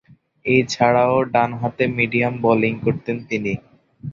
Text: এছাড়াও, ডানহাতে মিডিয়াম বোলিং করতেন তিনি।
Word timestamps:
এছাড়াও, 0.45 1.15
ডানহাতে 1.33 1.83
মিডিয়াম 1.97 2.33
বোলিং 2.43 2.73
করতেন 2.85 3.17
তিনি। 3.29 3.53